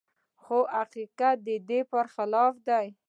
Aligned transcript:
خو 0.41 0.57
حقيقت 0.77 1.37
د 1.47 1.47
دې 1.69 1.79
پرخلاف 1.91 2.53
دی. 2.67 2.87